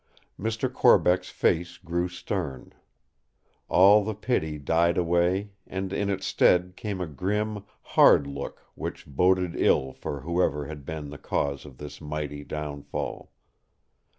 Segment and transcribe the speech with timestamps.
[0.39, 0.67] Mr.
[0.67, 2.73] Corbeck's face grew stern.
[3.69, 9.05] All the pity died away; and in its stead came a grim, hard look which
[9.05, 13.31] boded ill for whoever had been the cause of this mighty downfall.